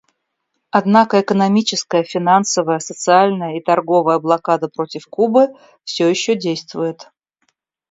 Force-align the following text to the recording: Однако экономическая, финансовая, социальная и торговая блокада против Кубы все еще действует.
Однако 0.71 1.21
экономическая, 1.21 2.01
финансовая, 2.03 2.79
социальная 2.79 3.57
и 3.57 3.61
торговая 3.61 4.17
блокада 4.17 4.67
против 4.67 5.05
Кубы 5.05 5.49
все 5.83 6.07
еще 6.09 6.33
действует. 6.33 7.11